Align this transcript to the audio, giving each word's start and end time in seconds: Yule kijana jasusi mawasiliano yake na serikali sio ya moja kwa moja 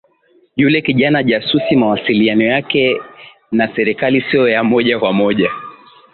Yule 0.55 0.81
kijana 0.81 1.23
jasusi 1.23 1.75
mawasiliano 1.75 2.43
yake 2.43 3.01
na 3.51 3.75
serikali 3.75 4.21
sio 4.31 4.49
ya 4.49 4.63
moja 4.63 4.99
kwa 4.99 5.13
moja 5.13 5.51